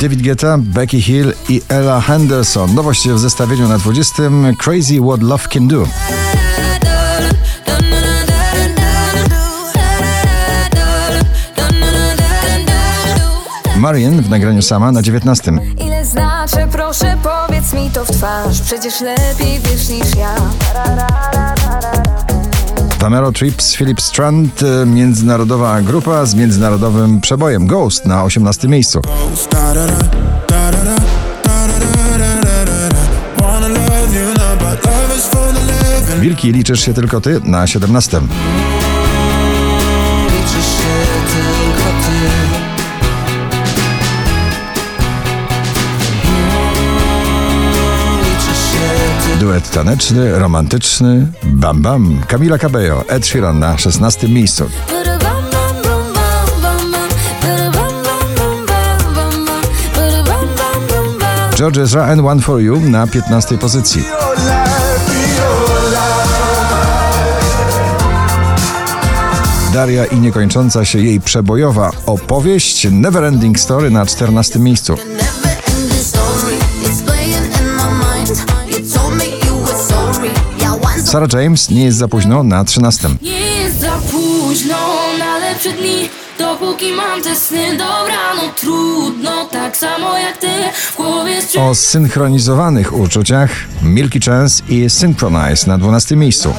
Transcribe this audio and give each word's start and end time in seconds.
David 0.00 0.22
Guetta, 0.22 0.58
Becky 0.58 1.00
Hill 1.00 1.32
i 1.48 1.62
Ella 1.68 2.00
Henderson. 2.00 2.74
Nowość 2.74 3.08
w 3.08 3.18
zestawieniu 3.18 3.68
na 3.68 3.78
20. 3.78 4.22
Crazy 4.58 5.00
What 5.00 5.22
Love 5.22 5.48
Can 5.48 5.68
Do. 5.68 5.86
Marian 13.76 14.22
w 14.22 14.30
nagraniu 14.30 14.62
sama 14.62 14.92
na 14.92 15.02
19. 15.02 15.52
Ile 15.86 16.04
znaczy, 16.04 16.56
proszę 16.72 17.16
powiedz 17.22 17.72
mi 17.72 17.90
to 17.90 18.04
w 18.04 18.10
twarz 18.10 18.60
Przecież 18.60 19.00
lepiej 19.00 19.60
wiesz 19.60 19.88
niż 19.88 20.16
ja 20.16 20.34
Tamero 23.06 23.32
Trips, 23.32 23.76
Philip 23.76 24.00
Strand, 24.00 24.62
e, 24.62 24.86
międzynarodowa 24.86 25.82
grupa 25.82 26.26
z 26.26 26.34
międzynarodowym 26.34 27.20
przebojem 27.20 27.66
Ghost 27.66 28.06
na 28.06 28.24
18 28.24 28.68
miejscu. 28.68 29.00
Wilki 36.20 36.52
liczysz 36.52 36.80
się 36.80 36.94
tylko 36.94 37.20
ty 37.20 37.40
na 37.44 37.66
17. 37.66 38.20
Duet 49.40 49.70
taneczny, 49.70 50.38
romantyczny, 50.38 51.26
Bam 51.42 51.82
Bam, 51.82 52.20
Camila 52.28 52.58
Cabello, 52.58 53.04
Ed 53.08 53.26
Sheeran 53.26 53.58
na 53.58 53.78
16 53.78 54.28
miejscu. 54.28 54.64
George 61.56 61.78
Ezra 61.78 62.04
and 62.04 62.20
One 62.20 62.42
For 62.42 62.60
You 62.60 62.80
na 62.80 63.06
15 63.06 63.58
pozycji. 63.58 64.04
Daria 69.72 70.04
i 70.04 70.20
niekończąca 70.20 70.84
się 70.84 70.98
jej 70.98 71.20
przebojowa 71.20 71.90
opowieść 72.06 72.86
Neverending 72.90 73.60
Story 73.60 73.90
na 73.90 74.06
14 74.06 74.58
miejscu. 74.58 74.96
Sarah 81.06 81.32
James 81.32 81.70
nie 81.70 81.84
jest 81.84 81.98
za 81.98 82.08
późno 82.08 82.42
na 82.42 82.64
13. 82.64 83.08
Nie 83.22 83.40
jest 83.40 83.80
za 83.80 83.92
późno 84.10 84.76
na 85.18 85.38
lepsze 85.38 85.72
dni 85.72 86.08
Dopóki 86.38 86.92
mam 86.92 87.22
te 87.22 87.36
sny 87.36 87.70
Dobra, 87.70 88.34
no 88.36 88.42
trudno 88.56 89.44
Tak 89.44 89.76
samo 89.76 90.18
jak 90.18 90.36
ty 90.36 90.46
W 90.92 90.96
głowie 90.96 91.36
O 91.60 91.74
synchronizowanych 91.74 92.92
uczuciach 92.92 93.50
Milky 93.82 94.20
Chance 94.20 94.62
i 94.68 94.90
Synchronize 94.90 95.66
na 95.66 95.78
12 95.78 96.16
miejscu. 96.16 96.54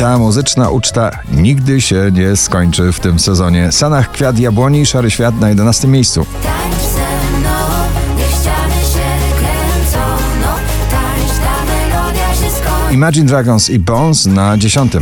Ta 0.00 0.18
muzyczna 0.18 0.70
uczta 0.70 1.10
nigdy 1.32 1.80
się 1.80 2.10
nie 2.12 2.36
skończy 2.36 2.92
w 2.92 3.00
tym 3.00 3.18
sezonie. 3.18 3.72
Sanach 3.72 4.12
Kwiat 4.12 4.38
Jabłoni, 4.38 4.86
Szary 4.86 5.10
Świat 5.10 5.40
na 5.40 5.48
11 5.48 5.88
miejscu. 5.88 6.26
Imagine 12.90 13.26
Dragons 13.26 13.70
i 13.70 13.78
Bones 13.78 14.26
na 14.26 14.58
10. 14.58 14.92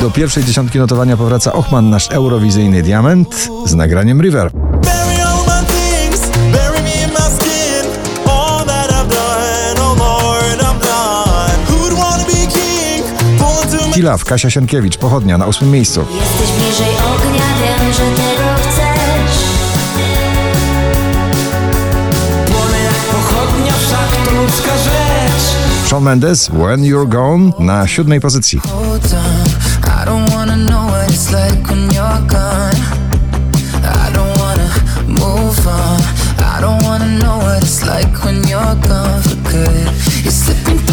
Do 0.00 0.10
pierwszej 0.10 0.44
dziesiątki 0.44 0.78
notowania 0.78 1.16
powraca 1.16 1.52
Ochman, 1.52 1.90
nasz 1.90 2.08
eurowizyjny 2.10 2.82
diament 2.82 3.48
z 3.66 3.74
nagraniem 3.74 4.20
River. 4.20 4.50
Done, 4.52 5.24
oh 5.24 5.52
Tilaw, 13.94 14.24
Kasia 14.24 14.50
Sienkiewicz, 14.50 14.96
pochodnia 14.96 15.38
na 15.38 15.46
ósmym 15.46 15.70
miejscu. 15.70 16.00
Jesteś 16.00 16.56
bliżej 16.58 16.94
ognia, 16.96 17.44
wiem, 17.60 17.92
że 17.92 18.22
tego 18.22 18.41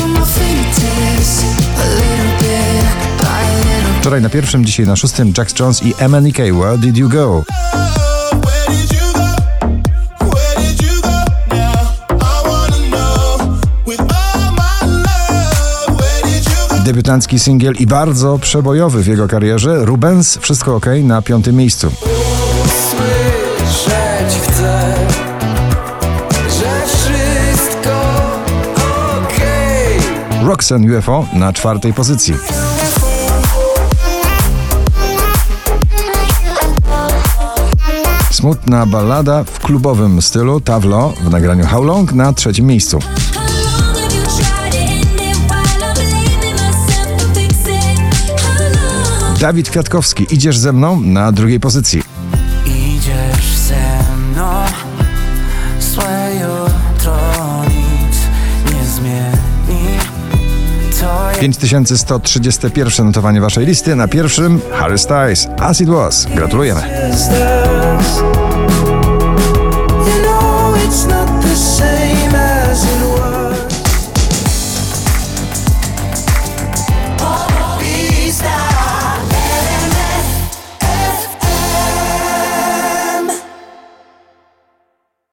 my 0.07 0.25
fingertips 0.25 1.43
A 1.77 1.87
little 1.95 2.33
bit, 2.39 2.83
by 3.21 3.43
a 3.43 3.57
little 3.57 3.99
Wczoraj 3.99 4.21
na 4.21 4.29
pierwszym, 4.29 4.65
dzisiaj 4.65 4.85
na 4.85 4.95
szóstym 4.95 5.33
Jax 5.37 5.59
Jones 5.59 5.83
i 5.83 5.93
MNK, 6.09 6.37
Where 6.37 6.77
Did 6.77 6.97
You 6.97 7.09
Go? 7.09 7.43
Debiutancki 16.89 17.39
singiel 17.39 17.73
i 17.79 17.87
bardzo 17.87 18.39
przebojowy 18.39 19.03
w 19.03 19.07
jego 19.07 19.27
karierze 19.27 19.85
Rubens, 19.85 20.37
Wszystko 20.37 20.75
OK 20.75 20.85
na 21.03 21.21
piątym 21.21 21.55
miejscu. 21.55 21.91
Słyszeć 22.89 24.39
chcę, 24.41 24.95
że 26.31 26.87
wszystko 26.87 27.89
Roxanne 30.43 30.97
UFO 30.97 31.25
na 31.33 31.53
czwartej 31.53 31.93
pozycji. 31.93 32.33
Smutna 38.31 38.85
ballada 38.85 39.43
w 39.43 39.59
klubowym 39.59 40.21
stylu 40.21 40.61
Tawlo 40.61 41.13
w 41.23 41.29
nagraniu 41.29 41.65
How 41.65 41.83
Long 41.83 42.13
na 42.13 42.33
trzecim 42.33 42.65
miejscu. 42.65 42.99
Dawid 49.39 49.69
Kwiatkowski, 49.69 50.27
Idziesz 50.31 50.57
ze 50.57 50.73
mną 50.73 51.01
na 51.01 51.31
drugiej 51.31 51.59
pozycji. 51.59 52.03
Idziesz 52.65 53.57
ze 53.57 54.03
mną, 54.17 54.63
złe 55.79 56.31
jutro 56.33 57.17
nic 57.63 58.17
nie 58.65 58.85
zmieni. 58.85 59.97
To 60.99 61.39
5131 61.39 63.05
notowanie 63.05 63.41
waszej 63.41 63.65
listy. 63.65 63.95
Na 63.95 64.07
pierwszym 64.07 64.61
Harry 64.71 64.97
Styles, 64.97 65.47
As 65.59 65.81
It 65.81 65.89
Was. 65.89 66.27
Gratulujemy. 66.35 66.81